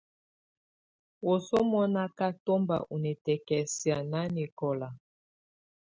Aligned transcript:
Wǝ́suǝ́ 1.25 1.63
munà 1.71 2.01
á 2.09 2.13
ká 2.17 2.27
tɔmba 2.45 2.77
u 2.93 2.95
nikǝ́kǝ́siǝ̀ 3.03 3.99
nanɛkɔla. 4.11 4.89